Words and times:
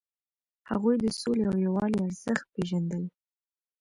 هغوی 0.69 0.95
د 0.99 1.05
سولې 1.19 1.43
او 1.49 1.55
یووالي 1.65 1.99
ارزښت 2.07 2.45
پیژندل. 2.53 3.03